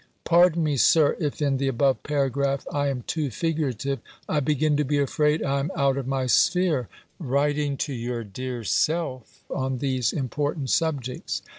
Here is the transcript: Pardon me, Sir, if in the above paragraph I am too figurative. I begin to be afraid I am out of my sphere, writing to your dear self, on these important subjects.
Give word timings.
Pardon 0.23 0.63
me, 0.63 0.77
Sir, 0.77 1.15
if 1.19 1.43
in 1.43 1.57
the 1.57 1.67
above 1.67 2.01
paragraph 2.01 2.65
I 2.73 2.87
am 2.87 3.03
too 3.03 3.29
figurative. 3.29 3.99
I 4.27 4.39
begin 4.39 4.75
to 4.77 4.83
be 4.83 4.97
afraid 4.97 5.43
I 5.43 5.59
am 5.59 5.69
out 5.75 5.95
of 5.95 6.07
my 6.07 6.25
sphere, 6.25 6.89
writing 7.19 7.77
to 7.85 7.93
your 7.93 8.23
dear 8.23 8.63
self, 8.63 9.43
on 9.51 9.77
these 9.77 10.11
important 10.11 10.71
subjects. 10.71 11.43